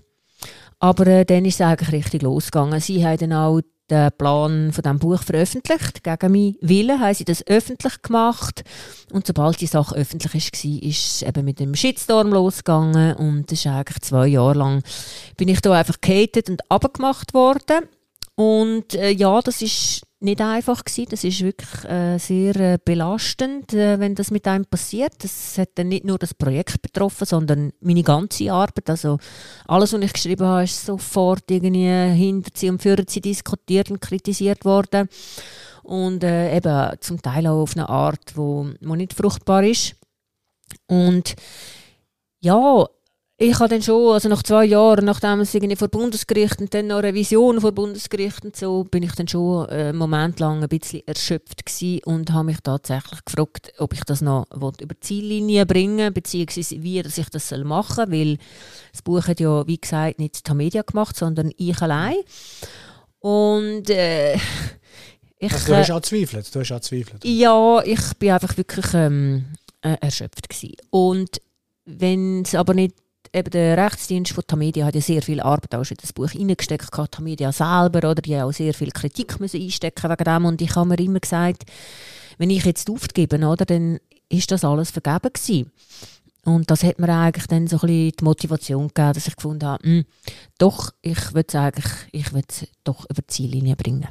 [0.79, 2.79] Aber äh, dann ist es eigentlich richtig losgegangen.
[2.79, 6.03] Sie haben dann auch den Plan von diesem Buch veröffentlicht.
[6.03, 8.63] Gegen meinen Willen haben sie das öffentlich gemacht.
[9.11, 13.15] Und sobald die Sache öffentlich war, ist es eben mit dem Shitstorm losgegangen.
[13.15, 14.83] Und das ist eigentlich zwei Jahre lang,
[15.37, 17.87] bin ich da einfach gehatet und abgemacht worden.
[18.35, 21.09] Und äh, ja, das ist nicht einfach gewesen.
[21.09, 25.13] Das ist wirklich äh, sehr äh, belastend, äh, wenn das mit einem passiert.
[25.23, 28.89] Das hat dann nicht nur das Projekt betroffen, sondern meine ganze Arbeit.
[28.89, 29.17] Also
[29.67, 34.01] alles, was ich geschrieben habe, ist sofort irgendwie hinter sie und für sie diskutiert und
[34.01, 35.09] kritisiert worden.
[35.83, 39.95] Und äh, eben zum Teil auch auf eine Art, wo, wo nicht fruchtbar ist.
[40.87, 41.35] Und
[42.39, 42.85] ja,
[43.41, 46.87] ich habe dann schon, also nach zwei Jahren, nachdem es irgendwie vor Bundesgericht und dann
[46.87, 50.69] noch Revision vor Bundesgericht und so, bin ich dann schon äh, einen Moment lang ein
[50.69, 55.65] bisschen erschöpft gewesen und habe mich tatsächlich gefragt, ob ich das noch über die Ziellinie
[55.65, 58.37] bringen beziehungsweise wie dass ich das soll machen weil
[58.91, 62.17] das Buch hat ja, wie gesagt, nicht die Media gemacht, sondern ich allein.
[63.21, 64.35] Und äh,
[65.39, 67.25] ich, also, du hast auch zweifelt, du hast auch zweifelt.
[67.25, 69.45] Ja, ich bin einfach wirklich ähm,
[69.81, 70.75] äh, erschöpft gewesen.
[70.91, 71.41] Und
[71.85, 72.93] wenn es aber nicht
[73.33, 76.91] eben der Rechtsdienst von Tamedia hat ja sehr viel Arbeit auch in das Buch reingesteckt,
[77.11, 80.75] Tamedia selber, oder die haben auch sehr viel Kritik müssen einstecken wegen dem und ich
[80.75, 81.63] habe mir immer gesagt,
[82.37, 85.71] wenn ich jetzt aufgebe, oder, dann ist das alles vergeben gewesen.
[86.43, 89.67] Und das hat mir eigentlich dann so ein bisschen die Motivation gegeben, dass ich gefunden
[89.67, 90.05] habe, mh, hm,
[90.57, 94.07] doch, ich würde sagen, ich würde es doch über die Ziellinie bringen.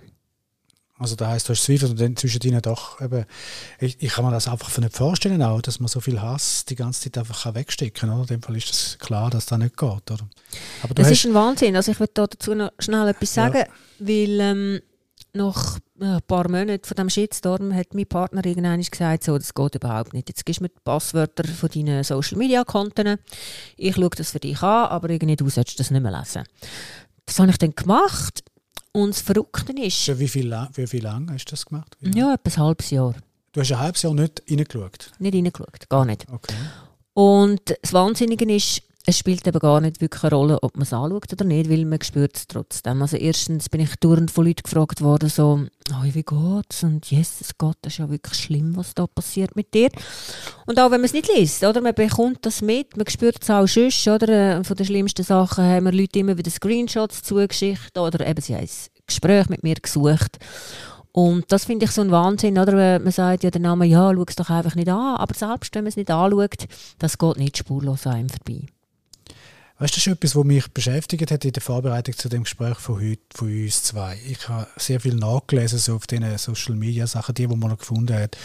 [1.00, 3.24] Also da heißt, du hast Zweifel und dann zwischen ihnen doch eben,
[3.78, 6.74] ich, ich, kann mir das einfach nicht vorstellen auch, dass man so viel Hass die
[6.74, 8.20] ganze Zeit einfach wegstecken kann.
[8.20, 10.10] In dem Fall ist es das klar, dass das nicht geht.
[10.10, 10.28] Oder?
[10.82, 11.74] Aber das ist ein Wahnsinn.
[11.74, 13.66] Also ich würde dazu noch schnell etwas sagen, ja.
[13.98, 14.80] weil ähm,
[15.32, 19.74] nach ein paar Monaten von diesem Shitstorm hat mein Partner irgendwann gesagt, so, das geht
[19.76, 20.28] überhaupt nicht.
[20.28, 23.16] Jetzt gibst du mir die Passwörter von deinen Social-Media-Konten.
[23.78, 26.44] Ich schaue das für dich an, aber irgendwie du solltest das nicht mehr lesen.
[27.24, 28.42] Das habe ich dann gemacht.
[28.92, 29.98] Und das Verrückte ist...
[30.03, 31.96] Für wie viel, wie viel lang hast du das gemacht?
[32.00, 33.14] Ja, etwa ein halbes Jahr.
[33.53, 35.12] Du hast ein halbes Jahr nicht reingeschaut?
[35.18, 36.26] Nicht reingeschaut, gar nicht.
[36.31, 36.55] Okay.
[37.14, 40.92] Und das Wahnsinnige ist, es spielt eben gar nicht wirklich eine Rolle, ob man es
[40.92, 43.00] anschaut oder nicht, weil man spürt es trotzdem.
[43.00, 46.82] Also erstens bin ich dauernd von Leuten gefragt worden, so, oh, wie geht's?
[46.82, 49.88] Und Jesus Gott, das ist ja wirklich schlimm, was da passiert mit dir.
[50.66, 51.80] Und auch wenn man es nicht liest, oder?
[51.80, 54.28] Man bekommt das mit, man spürt es auch schon, oder?
[54.28, 58.54] Äh, von den schlimmsten Sachen haben mir Leute immer wieder Screenshots zugeschickt oder eben sie
[58.54, 60.38] haben ein Gespräch mit mir gesucht.
[61.12, 62.98] Und das finde ich so ein Wahnsinn, oder?
[63.00, 65.16] Man sagt ja der Name, ja, schau es doch einfach nicht an.
[65.16, 66.66] Aber selbst wenn man es nicht anschaut,
[66.98, 68.66] das geht nicht spurlos an einem vorbei.
[69.80, 72.76] Weißt du, das ist etwas, was mich beschäftigt hat in der Vorbereitung zu dem Gespräch
[72.76, 74.20] von heute, von uns zwei.
[74.26, 77.78] Ich habe sehr viel nachgelesen so auf diesen Social Media Sachen, die, die man noch
[77.78, 78.36] gefunden hat.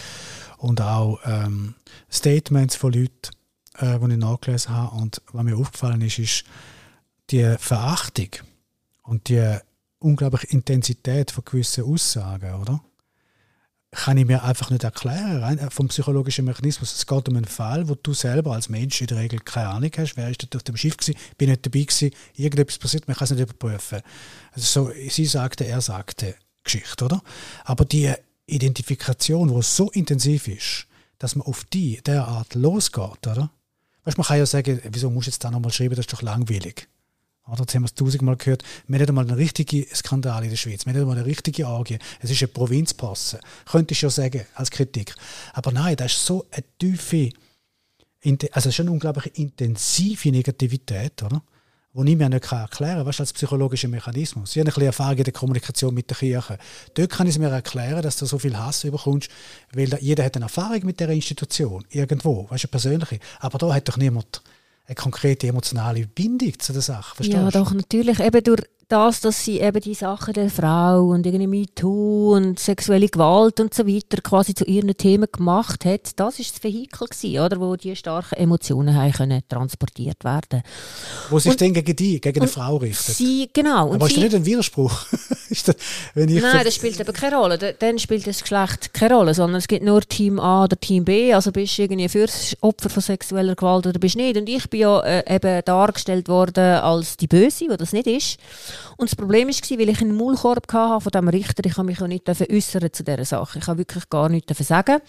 [0.56, 1.74] Und auch ähm,
[2.10, 3.36] Statements von Leuten,
[3.74, 4.96] äh, die ich nachgelesen habe.
[4.96, 6.44] Und was mir aufgefallen ist, ist
[7.28, 8.30] die Verachtung
[9.02, 9.58] und die
[9.98, 12.80] unglaubliche Intensität von gewissen Aussagen, oder?
[13.96, 16.94] Kann ich mir einfach nicht erklären, rein vom psychologischen Mechanismus.
[16.94, 19.90] Es geht um einen Fall, wo du selber als Mensch in der Regel keine Ahnung
[19.96, 20.16] hast.
[20.16, 21.18] Wer ist dort auf dem Schiff gewesen?
[21.38, 22.10] Bin nicht dabei gewesen?
[22.34, 24.02] Irgendetwas passiert, man kann es nicht überprüfen.
[24.52, 27.22] Also so, sie sagte, er sagte Geschichte, oder?
[27.64, 28.12] Aber die
[28.46, 30.86] Identifikation, die so intensiv ist,
[31.18, 33.50] dass man auf die derart losgeht, oder?
[34.04, 36.22] Weißt, man kann ja sagen, wieso muss ich jetzt da nochmal schreiben, das ist doch
[36.22, 36.88] langweilig.
[37.48, 38.64] Oder, jetzt haben wir es tausendmal gehört.
[38.88, 40.84] Wir haben einmal einen richtigen Skandal in der Schweiz.
[40.84, 41.98] Wir haben einmal eine richtige Orgie.
[42.20, 43.40] Es ist eine Provinzpasse.
[43.70, 45.14] Könnte ich schon sagen, als Kritik.
[45.52, 47.30] Aber nein, das ist so eine tiefe,
[48.50, 51.42] also schon eine unglaublich intensive Negativität, oder?
[51.94, 53.06] Die ich mir nicht erklären kann.
[53.06, 54.54] Weißt als psychologischer Mechanismus.
[54.54, 56.58] Ich habe ein Erfahrung in der Kommunikation mit der Kirche.
[56.92, 59.30] Dort kann ich es mir erklären, dass du so viel Hass überkommst,
[59.72, 61.86] weil jeder hat eine Erfahrung mit der Institution.
[61.88, 62.50] Irgendwo.
[62.50, 63.18] Weißt du, persönliche.
[63.38, 64.42] Aber da hat doch niemand
[64.86, 67.16] eine konkrete emotionale Bindung zu der Sache.
[67.16, 67.38] Verstehst?
[67.38, 68.20] Ja, doch, natürlich.
[68.20, 73.08] Eben durch das, dass sie eben die Sachen der Frau und irgendwie MeToo und sexuelle
[73.08, 77.40] Gewalt und so weiter quasi zu ihren Themen gemacht hat, das ist das Vehikel gewesen,
[77.40, 80.62] oder, wo die starken Emotionen haben können transportiert werden.
[81.30, 83.16] Wo sich und, dann gegen die, gegen eine Frau richtet.
[83.16, 83.92] Sie, genau.
[83.92, 85.06] Aber ist das nicht ein Widerspruch?
[85.50, 85.76] das,
[86.14, 87.58] Nein, das spielt eben keine Rolle.
[87.58, 91.34] Dann spielt das Geschlecht keine Rolle, sondern es gibt nur Team A oder Team B.
[91.34, 92.28] Also bist du irgendwie für
[92.60, 94.36] Opfer von sexueller Gewalt oder bist du nicht.
[94.36, 98.38] Und ich bin ja äh, eben dargestellt worden als die Böse, die das nicht ist.
[98.96, 102.06] Und das Problem war, weil ich einen Maulkorb hatte von diesem Richter, ich mich auch
[102.06, 103.58] nicht äußern zu dieser Sache.
[103.58, 105.00] Ich habe wirklich gar nichts sagen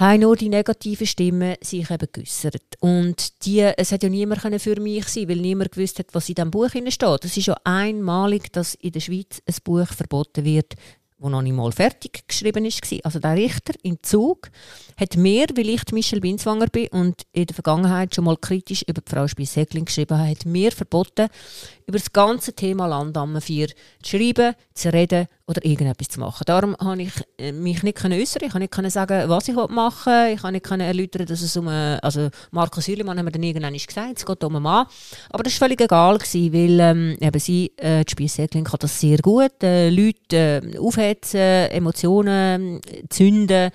[0.00, 2.62] haben nur die negativen Stimmen sich eben geäussert.
[2.80, 6.36] Und die, es hat ja niemand für mich sein weil niemand gewusst hat, was in
[6.36, 7.24] diesem Buch steht.
[7.24, 10.74] Es ist ja einmalig, dass in der Schweiz ein Buch verboten wird,
[11.18, 12.82] wo noch nicht mal fertig geschrieben ist.
[13.04, 14.50] Also der Richter im Zug
[14.96, 19.02] hat mir, weil ich Michel Binswanger bin und in der Vergangenheit schon mal kritisch über
[19.02, 21.28] die Frau Spies-Segling geschrieben habe, hat mir verboten,
[21.90, 26.44] über das ganze Thema Landamme 4 zu schreiben, zu reden oder irgendetwas zu machen.
[26.46, 30.12] Darum konnte ich äh, mich nicht äußern, ich konnte nicht sagen, was ich machen.
[30.12, 33.42] Will, ich konnte nicht erläutern, dass es um, eine, also Markus Hürlimann hat mir dann
[33.42, 34.86] irgendwann gesagt, es geht um einen Mann,
[35.30, 39.18] aber das war völlig egal weil ähm, eben sie, äh, die Spies-Segling kann das sehr
[39.18, 43.70] gut, äh, Leute äh, aufhetzen, Emotionen äh, zünden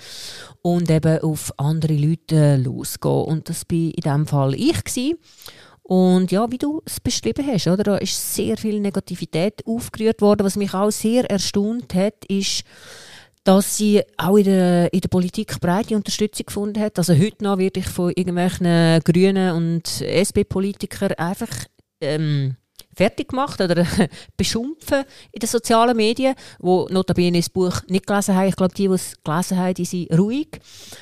[0.62, 3.26] und eben auf andere Leute äh, losgehen.
[3.26, 5.20] Und das war in diesem Fall ich gewesen.
[5.88, 10.44] Und ja, wie du es beschrieben hast, oder, da ist sehr viel Negativität aufgerührt worden.
[10.44, 12.64] Was mich auch sehr erstaunt hat, ist,
[13.44, 16.98] dass sie auch in der, in der Politik breite Unterstützung gefunden hat.
[16.98, 21.52] Also heute noch werde ich von irgendwelchen Grünen und SP-Politikern einfach
[22.02, 22.56] ähm,
[22.96, 23.86] fertig gemacht oder
[24.38, 28.48] beschimpfen in den sozialen Medien, wo notabene das Buch nicht gelesen haben.
[28.48, 30.60] Ich glaube, die, die es gelesen haben, die sind ruhig.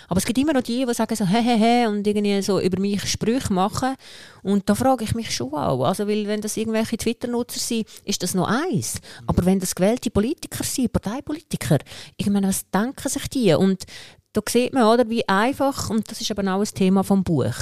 [0.07, 3.03] Aber es gibt immer noch die, die sagen so, hä, und irgendwie so über mich
[3.09, 3.95] Sprüche machen.
[4.41, 5.83] Und da frage ich mich schon auch.
[5.85, 8.99] Also, weil wenn das irgendwelche Twitter-Nutzer sind, ist das noch eins.
[9.25, 11.79] Aber wenn das gewählte Politiker sind, Parteipolitiker,
[12.17, 13.53] ich meine, was denken sich die?
[13.53, 13.85] Und
[14.33, 17.53] da sieht man, oder, wie einfach, und das ist aber auch ein Thema vom Buch,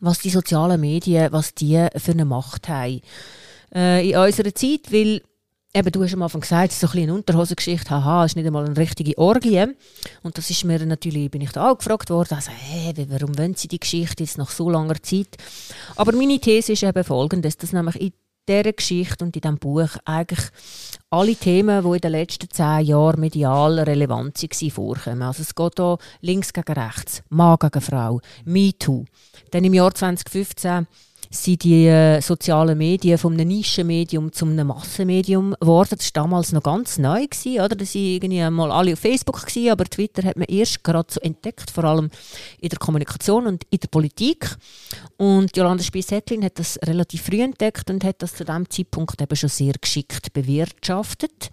[0.00, 3.00] was die sozialen Medien, was die für eine Macht haben
[3.74, 5.22] äh, in unserer Zeit, weil
[5.76, 8.36] Eben, du hast am Anfang gesagt, es ist so ein eine Unterhosengeschichte, haha, es ist
[8.36, 9.62] nicht einmal eine richtige Orgie.
[10.22, 13.56] Und das ist mir natürlich, bin ich da auch gefragt worden, also, hey, warum wollen
[13.56, 15.36] sie die Geschichte jetzt nach so langer Zeit?
[15.96, 18.12] Aber meine These ist eben folgendes, dass nämlich in
[18.48, 20.48] dieser Geschichte und in diesem Buch eigentlich
[21.10, 25.22] alle Themen, die in den letzten zehn Jahren medial relevant waren, vorkommen.
[25.22, 29.04] Also es geht hier links gegen rechts, Mann gegen Frau, MeToo.
[29.56, 30.86] Dann im Jahr 2015
[31.30, 35.96] sind die äh, sozialen Medien von einem Nischenmedium zu einem Massenmedium geworden.
[35.96, 37.26] Das war damals noch ganz neu.
[37.26, 37.74] Gewesen, oder?
[37.74, 41.20] Das waren irgendwie mal alle auf Facebook, gewesen, aber Twitter hat man erst gerade so
[41.20, 42.10] entdeckt, vor allem
[42.60, 44.58] in der Kommunikation und in der Politik.
[45.16, 49.36] Und Jolanda Spies-Hettlin hat das relativ früh entdeckt und hat das zu diesem Zeitpunkt eben
[49.36, 51.50] schon sehr geschickt bewirtschaftet.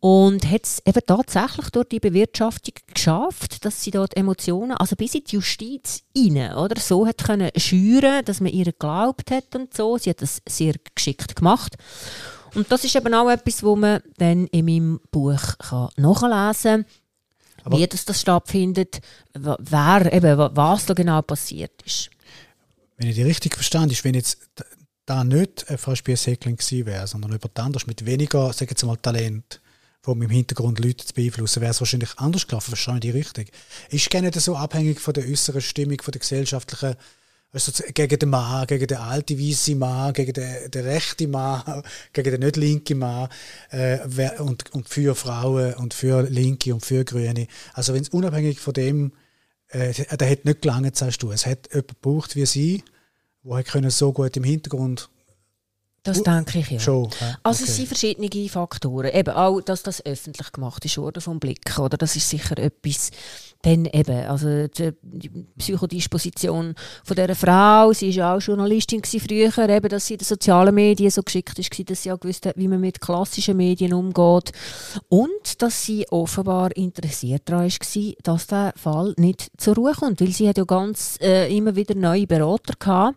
[0.00, 5.14] Und hat es eben tatsächlich durch die Bewirtschaftung geschafft, dass sie dort Emotionen, also bis
[5.16, 9.74] in die Justiz rein, oder, so hat können schüren, dass man ihr geglaubt hat und
[9.74, 9.98] so.
[9.98, 11.76] Sie hat das sehr geschickt gemacht.
[12.54, 16.86] Und das ist eben auch etwas, wo man dann in meinem Buch kann nachlesen
[17.64, 19.00] kann, wie das, das stattfindet,
[19.34, 22.10] wer, eben, was da genau passiert ist.
[22.96, 24.38] Wenn ich die richtig verstanden ist, wenn jetzt
[25.06, 29.60] da nicht Frau Spiess-Heckling gewesen wäre, sondern jemand anders mit weniger, sagen wir mal, Talent,
[30.08, 32.72] wo im Hintergrund Leute zu beeinflussen, wäre es wahrscheinlich anders gelaufen.
[32.72, 33.52] Wahrscheinlich die richtig.
[33.90, 36.96] Ist gerne so abhängig von der äußeren Stimmung, von der gesellschaftlichen,
[37.52, 42.30] also gegen den Mann, gegen den alten weißen Mann, gegen den, den rechten Mann, gegen
[42.30, 43.28] den nicht linken Mann
[43.70, 43.98] äh,
[44.38, 47.46] und, und für Frauen und für Linke und für Grüne.
[47.74, 49.12] Also wenn es unabhängig von dem,
[49.68, 51.30] äh, der hat nicht gelangt, sagst du.
[51.32, 52.82] Es hat jemand gebraucht wie sie,
[53.42, 55.10] wo können so gut im Hintergrund
[56.02, 56.78] das denke ich ja.
[56.78, 57.38] Schon, ja.
[57.42, 59.10] Also es sind verschiedene Faktoren.
[59.12, 61.96] Eben auch, dass das öffentlich gemacht ist worden vom Blick, oder?
[61.96, 63.10] Das ist sicher etwas.
[63.62, 64.92] Dann eben, also die,
[65.58, 70.24] Psychodisposition von dieser Frau, sie war ja auch Journalistin früher, eben, dass sie in den
[70.24, 73.92] sozialen Medien so geschickt ist, dass sie auch gewusst hat, wie man mit klassischen Medien
[73.92, 74.52] umgeht.
[75.08, 80.28] Und dass sie offenbar interessiert daran war, dass der Fall nicht zur Ruhe kommt, weil
[80.28, 83.16] sie hat ja ganz äh, immer wieder neue Berater gehabt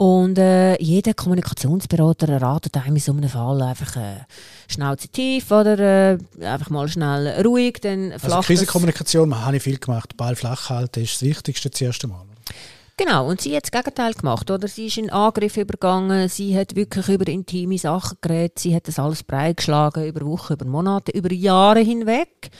[0.00, 4.20] und äh, jeder Kommunikationsberater ratet einem in so einem Fall einfach äh,
[4.66, 7.80] Schnauze tief oder äh, einfach mal schnell ruhig.
[7.82, 10.16] Dann also Krisenkommunikation habe ich viel gemacht.
[10.16, 12.24] Ball flach halten ist das Wichtigste das erste Mal.
[13.02, 14.68] Genau, und sie hat das Gegenteil gemacht, oder?
[14.68, 18.98] Sie ist in Angriff übergangen, sie hat wirklich über intime Sachen geredet, sie hat das
[18.98, 22.50] alles breit geschlagen, über Wochen, über Monate, über Jahre hinweg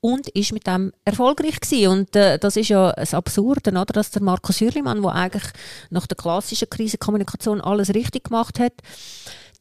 [0.00, 1.88] und ist mit dem erfolgreich gewesen.
[1.88, 3.84] Und äh, das ist ja das Absurde, oder?
[3.84, 5.52] Dass der Markus Hürlimann, der eigentlich
[5.90, 8.72] nach der klassischen Krisenkommunikation alles richtig gemacht hat,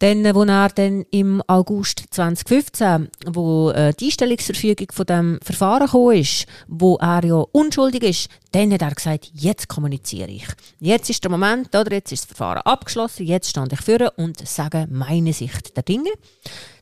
[0.02, 6.18] dann, wo er dann im August 2015, wo äh, die Einstellungsverfügung von dem Verfahren gekommen
[6.18, 10.48] ist, wo er ja unschuldig ist, dann hat er gesagt, jetzt kommuniziere ich.
[10.80, 14.46] Jetzt ist der Moment, oder jetzt ist das Verfahren abgeschlossen, jetzt stand ich vor und
[14.48, 16.10] sage meine Sicht der Dinge.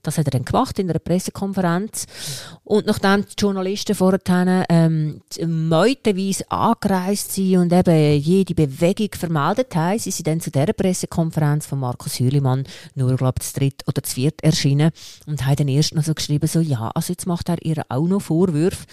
[0.04, 2.06] Das hat er dann gemacht in einer Pressekonferenz.
[2.64, 4.20] Und nachdem die Journalisten vorher
[4.70, 10.74] ähm, meutenweise angereist sind und eben jede Bewegung vermeldet haben, sind sie dann zu dieser
[10.74, 14.92] Pressekonferenz von Markus Hülimann nur, glaube ich, das dritte oder das vierte erschienen
[15.26, 18.08] und haben dann erst noch so geschrieben, so, ja, also jetzt macht er ihr auch
[18.08, 18.86] noch Vorwürfe.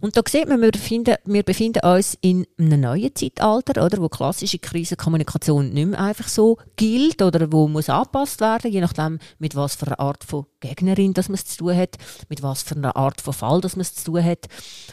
[0.00, 4.08] Und da sieht man, wir befinden, wir befinden uns in einem neuen Zeitalter, oder, wo
[4.08, 9.54] klassische Krisenkommunikation nicht mehr einfach so gilt oder wo muss angepasst werden, je nachdem, mit
[9.54, 11.96] was für einer Art von Gegnerin dass man es zu tun hat,
[12.28, 14.46] mit was für einer Art von Fall dass man es zu tun hat.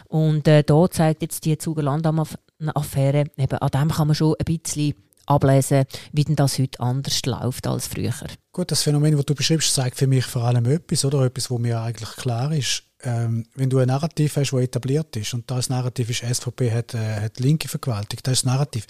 [0.08, 4.93] Und äh, da zeigt jetzt die Zugerland-Affäre, eben an dem kann man schon ein bisschen
[5.25, 8.13] ablesen, wie denn das heute anders läuft als früher.
[8.51, 11.25] Gut, das Phänomen, das du beschreibst, zeigt für mich vor allem etwas, oder?
[11.25, 15.34] Etwas, wo mir eigentlich klar ist ähm, wenn du ein Narrativ hast, das etabliert ist,
[15.34, 18.88] und das Narrativ ist, SVP hat, äh, hat Linke vergewaltigt, das ist das Narrativ,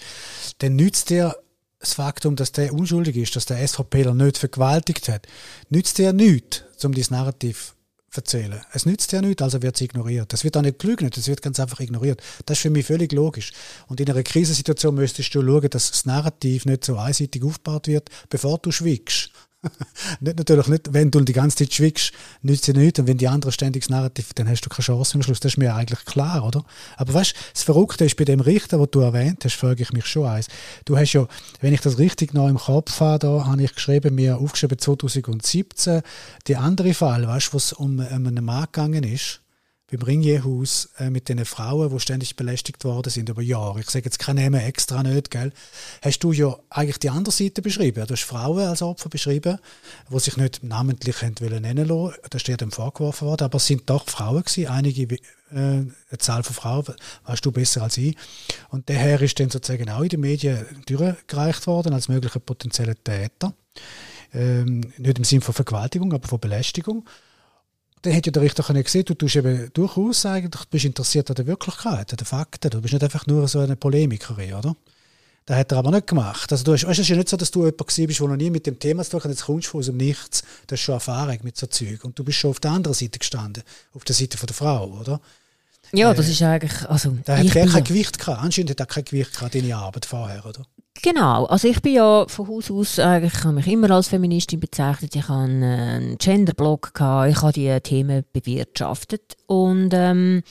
[0.58, 1.36] dann nützt dir
[1.78, 5.26] das Faktum, dass der unschuldig ist, dass der SVPler nicht vergewaltigt hat,
[5.68, 7.74] nützt dir nichts, um dieses Narrativ
[8.10, 8.60] zu erzählen.
[8.72, 10.32] Es nützt dir nichts, also wird es ignoriert.
[10.32, 12.22] Das wird auch nicht gelügnet, es wird ganz einfach ignoriert.
[12.46, 13.52] Das ist für mich völlig logisch.
[13.88, 18.10] Und in einer Krisensituation müsstest du schauen, dass das Narrativ nicht so einseitig aufgebaut wird,
[18.30, 19.30] bevor du schwiegst.
[20.20, 22.98] natürlich nicht, wenn du die ganze Zeit schwiegst, nützt es nichts.
[23.00, 25.40] Und wenn die anderen ständig das Narrativ, dann hast du keine Chance am Schluss.
[25.40, 26.64] Das ist mir eigentlich klar, oder?
[26.96, 29.92] Aber weißt du, das Verrückte ist bei dem Richter, den du erwähnt hast, frage ich
[29.92, 30.48] mich schon eins.
[30.84, 31.26] Du hast ja,
[31.60, 36.02] wenn ich das richtig noch im Kopf habe, da habe ich geschrieben, mir aufgeschrieben 2017,
[36.46, 39.40] die andere Fall, weißt du, wo es um, um einen Mann gegangen ist,
[39.90, 43.80] beim Ringierhaus äh, mit den Frauen, die ständig belästigt worden sind über Jahre.
[43.80, 45.52] Ich sage jetzt keine Namen extra nicht, gell?
[46.02, 48.04] Hast du ja eigentlich die andere Seite beschrieben.
[48.06, 49.58] Du hast Frauen als Opfer beschrieben,
[50.10, 52.14] die sich nicht namentlich nennen lassen.
[52.30, 55.18] Das ist dir vorgeworfen worden, aber es sind doch Frauen gewesen, einige äh,
[55.50, 58.16] eine Zahl von Frauen, weißt du besser als ich.
[58.70, 62.96] Und der Herr ist dann sozusagen auch in den Medien durchgereicht worden als möglicher potenzieller
[63.04, 63.54] Täter.
[64.34, 67.06] Ähm, nicht im Sinne von Vergewaltigung, aber von Belästigung
[68.06, 71.34] dann hätte ja der Richter können gesehen, du tust eben durchaus eigentlich, bist interessiert an
[71.34, 72.70] der Wirklichkeit, an den Fakten.
[72.70, 74.76] Du bist nicht einfach nur so eine Polemikerin, oder?
[75.44, 76.50] Das hat er aber nicht gemacht.
[76.52, 78.36] Also du hast, weißt, es ist ja nicht so, dass du jemand bist, der noch
[78.36, 80.84] nie mit dem Thema zu tun hat, jetzt kommst du aus dem Nichts, das ist
[80.84, 82.04] schon Erfahrung mit so Zeug.
[82.04, 84.86] Und du bist schon auf der anderen Seite gestanden, auf der Seite von der Frau,
[85.00, 85.20] oder?
[85.92, 87.16] Ja, das äh, ist eigentlich, also...
[87.24, 88.42] Da hat kein Gewicht gehabt.
[88.42, 90.64] Anscheinend hat er kein Gewicht gehabt, deine Arbeit vorher, oder?
[91.02, 94.60] Genau, also ich bin ja von Haus aus eigentlich, ich habe mich immer als Feministin
[94.60, 100.42] bezeichnet, ich habe einen Genderblog gehabt, ich habe die Themen bewirtschaftet und ähm,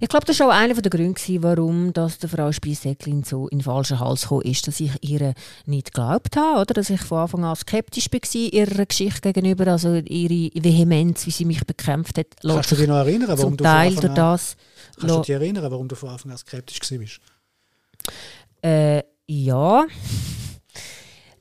[0.00, 3.58] ich glaube, das war auch einer der Gründe, warum dass der Frau Spiesäcklin so in
[3.58, 5.34] den falschen Hals gekommen ist, dass ich ihr
[5.66, 9.94] nicht geglaubt habe, oder dass ich von Anfang an skeptisch war ihrer Geschichte gegenüber, also
[9.94, 12.26] ihre Vehemenz, wie sie mich bekämpft hat.
[12.42, 14.56] Kannst du dich noch erinnern, warum zum du Teil an, das,
[14.98, 17.20] Kannst du dich erinnern, warum du von Anfang an skeptisch warst?
[18.62, 19.86] Äh, ja.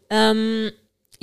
[0.10, 0.72] Ähm,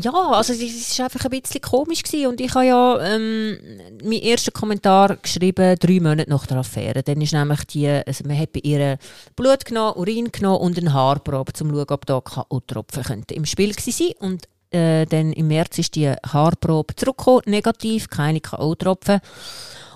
[0.03, 2.29] ja, also es war einfach ein bisschen komisch gewesen.
[2.29, 3.59] und ich habe ja ähm,
[4.03, 7.03] meinen ersten Kommentar geschrieben, drei Monate nach der Affäre.
[7.03, 8.99] Dann ist nämlich die, also man hat bei ihr
[9.37, 13.45] Blut genommen, Urin genommen und eine Haarprobe, um zu schauen, ob da K.O.-Tropfen könnten im
[13.45, 19.21] Spiel sein und äh, dann im März ist die Haarprobe zurückgekommen, negativ, keine K.O.-Tropfen.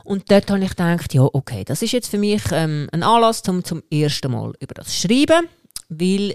[0.05, 3.43] Und dort habe ich gedacht, ja, okay, das ist jetzt für mich ähm, ein Anlass,
[3.49, 5.49] um zum ersten Mal über das zu schreiben,
[5.89, 6.35] weil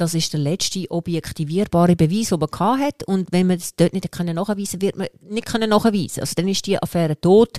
[0.00, 3.04] das ist der letzte objektivierbare Beweis, den man hat.
[3.04, 6.82] Und wenn man es dort nicht nachweisen wird man nicht nachweisen Also dann ist die
[6.82, 7.58] Affäre tot.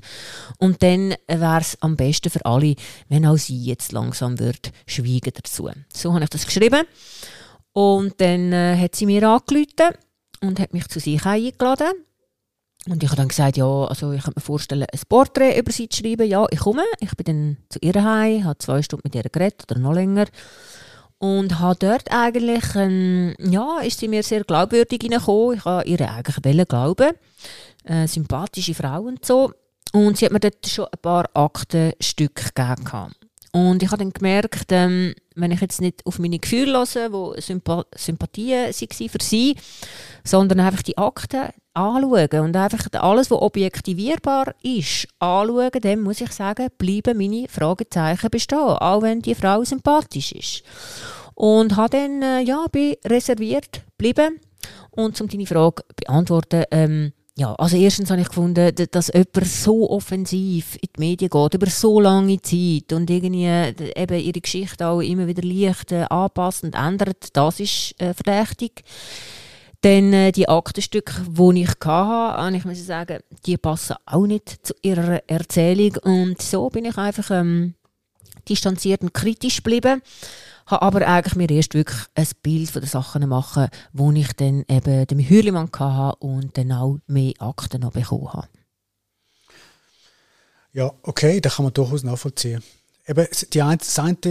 [0.57, 2.75] Und dann wäre es am besten für alle,
[3.09, 5.69] wenn auch sie jetzt langsam wird schweigen dazu.
[5.93, 6.83] So habe ich das geschrieben.
[7.73, 9.95] Und dann äh, hat sie mir angerufen
[10.41, 11.93] und hat mich zu sich eingeladen.
[12.87, 15.87] Und ich habe dann gesagt, ja, also ich könnte mir vorstellen, ein Porträt über sie
[15.87, 16.27] zu schreiben.
[16.27, 16.83] Ja, ich komme.
[16.99, 20.25] Ich bin dann zu ihr heim, habe zwei Stunden mit ihr geredet oder noch länger.
[21.21, 25.55] Und habe dort eigentlich, ähm, ja, ist sie mir sehr glaubwürdig hineingekommen.
[25.55, 27.11] Ich habe ihr eigentlich glauben.
[27.83, 29.51] Äh, sympathische Frau und so.
[29.93, 33.13] Und sie hat mir dort schon ein paar Aktenstücke gegeben.
[33.51, 37.85] Und ich habe dann gemerkt, ähm, wenn ich jetzt nicht auf meine Gefühle höre, Sympa
[37.95, 39.55] Sympathien waren für sie,
[40.23, 46.31] sondern einfach die Akten anschauen und einfach alles, was objektivierbar ist, anschauen, dann muss ich
[46.31, 50.63] sagen, bleiben meine Fragezeichen bestehen, auch wenn die Frau sympathisch ist.
[51.35, 54.39] Und habe dann, äh, ja, bin reserviert geblieben.
[54.91, 59.89] Und um deine Frage beantworten, ähm, ja, also erstens habe ich gefunden, dass jemand so
[59.89, 64.99] offensiv in die Medien geht, über so lange Zeit und irgendwie eben ihre Geschichte auch
[64.99, 68.83] immer wieder leicht äh, anpasst und ändert, das ist äh, verdächtig.
[69.81, 74.73] Dann äh, die Aktenstücke, die ich hatte, ich muss sagen, die passen auch nicht zu
[74.81, 75.97] ihrer Erzählung.
[76.03, 77.73] Und so bin ich einfach ähm,
[78.47, 80.01] distanziert und kritisch geblieben.
[80.67, 84.63] Habe aber eigentlich mir erst wirklich ein Bild von den Sachen machen, wo ich dann
[84.69, 88.47] eben den Hürlimann hatte und dann auch mehr Akten noch bekommen habe.
[90.73, 92.63] Ja, okay, das kann man durchaus nachvollziehen
[93.11, 93.77] eben die, eine,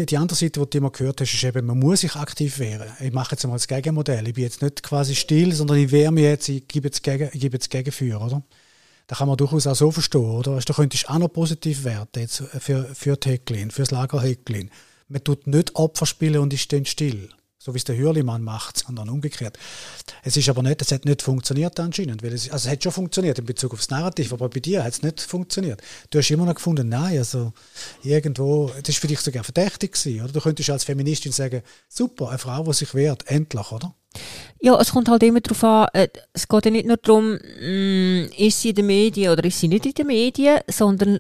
[0.07, 2.91] die andere Seite, die du immer gehört hast, ist eben, man muss sich aktiv wehren.
[3.01, 4.27] Ich mache jetzt mal das Gegenmodell.
[4.27, 7.31] Ich bin jetzt nicht quasi still, sondern ich wehre mich jetzt, ich gebe jetzt, Gegen,
[7.33, 8.43] ich gebe jetzt Gegenfeuer, oder?
[9.07, 10.53] Da kann man durchaus auch so verstehen, oder?
[10.53, 14.23] Also, du könntest auch noch positiv werden jetzt für, für die Häcklin, für das Lager
[14.23, 14.71] Häcklin.
[15.09, 17.29] Man tut nicht Opfer spielen und ist dann still
[17.63, 19.59] so wie es der Hürlimann macht, sondern umgekehrt.
[20.23, 22.93] Es ist aber nicht, es hat nicht funktioniert anscheinend, weil es, also es hat schon
[22.93, 25.83] funktioniert in Bezug aufs Narrativ, aber bei dir hat es nicht funktioniert.
[26.09, 27.53] Du hast immer noch gefunden, nein, also
[28.03, 30.33] irgendwo, das ist für dich sogar verdächtig gewesen, oder?
[30.33, 33.95] Du könntest als Feministin sagen, super, eine Frau, die sich wehrt, endlich, oder?
[34.63, 38.31] Ja, es kommt halt immer darauf an, äh, es geht ja nicht nur darum, mm,
[38.39, 41.19] ist sie in den Medien oder ist sie nicht in den Medien, sondern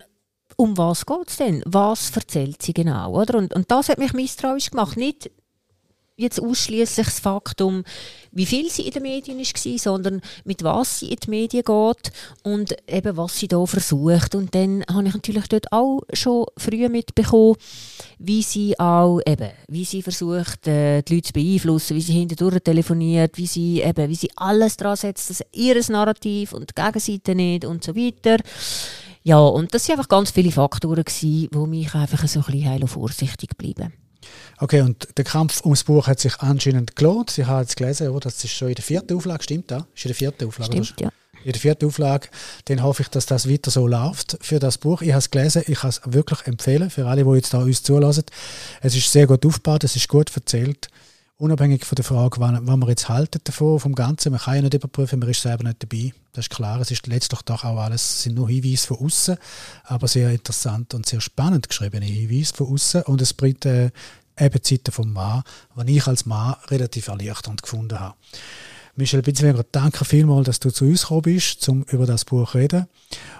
[0.56, 1.62] um was geht es denn?
[1.66, 3.38] Was erzählt sie genau, oder?
[3.38, 4.96] Und, und das hat mich misstrauisch gemacht.
[4.96, 5.30] Nicht
[6.20, 7.84] jetzt ausschließlich das Faktum,
[8.32, 12.12] wie viel sie in den Medien war, sondern mit was sie in die Medien geht
[12.42, 14.34] und eben was sie da versucht.
[14.34, 17.56] Und dann habe ich natürlich dort auch schon früh mitbekommen,
[18.18, 22.60] wie sie auch eben, wie sie versucht, äh, die Leute zu beeinflussen, wie sie hindurch
[22.60, 27.34] telefoniert, wie sie eben, wie sie alles dran setzt, dass ihres Narrativ und die Gegenseite
[27.34, 28.36] nicht und so weiter.
[29.22, 32.86] Ja, und das waren einfach ganz viele Faktoren, die mich einfach so ein bisschen heil
[32.86, 33.92] vorsichtig bleiben.
[34.58, 37.30] Okay, und der Kampf ums Buch hat sich anscheinend gelohnt.
[37.30, 38.20] Sie haben jetzt gelesen, oder?
[38.20, 39.84] das ist schon in der vierten Auflage, stimmt das?
[39.94, 41.04] Ist in der vierten Auflage, Stimmt, oder?
[41.04, 41.12] ja.
[41.42, 42.28] In der vierten Auflage,
[42.66, 45.00] dann hoffe ich, dass das weiter so läuft für das Buch.
[45.00, 47.82] Ich habe es gelesen, ich kann es wirklich empfehlen für alle, die jetzt da uns
[47.82, 48.24] zulassen.
[48.82, 50.88] Es ist sehr gut aufgebaut, es ist gut erzählt.
[51.40, 54.30] Unabhängig von der Frage, wann, wann man jetzt haltet davon, vom Ganzen.
[54.30, 56.12] Man kann ja nicht überprüfen, man ist selber nicht dabei.
[56.34, 56.78] Das ist klar.
[56.82, 59.38] Es ist letztlich doch auch alles, es sind nur Hinweise von außen,
[59.84, 63.04] aber sehr interessant und sehr spannend geschriebene Hinweise von außen.
[63.04, 63.90] Und es bringt äh,
[64.38, 65.42] eben Seite vom Mann,
[65.82, 68.16] die ich als Mann relativ erleichternd gefunden habe.
[68.96, 72.58] Michel Bitzweger, danke vielmals, dass du zu uns gekommen bist, um über das Buch zu
[72.58, 72.86] reden.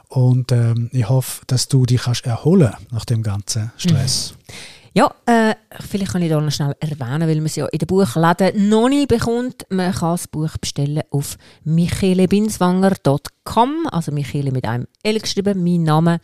[0.08, 4.32] Und ähm, ich hoffe, dass du dich kannst erholen nach dem ganzen Stress.
[4.92, 7.86] Ja, äh, vielleicht kann ich da noch schnell erwähnen, weil man es ja in den
[7.86, 9.64] Buchläden noch nicht bekommt.
[9.68, 16.18] Man kann das Buch bestellen auf michelebinswanger.com, also Michele mit einem L geschrieben, mein Name.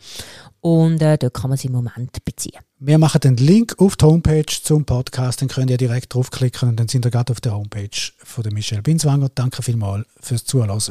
[0.59, 2.59] Und äh, dort kann man es im Moment beziehen.
[2.79, 6.77] Wir machen den Link auf die Homepage zum Podcast, dann könnt ihr direkt draufklicken und
[6.77, 9.29] dann sind ihr gerade auf der Homepage von der Michelle Binswanger.
[9.33, 10.81] Danke vielmals fürs Zuhören.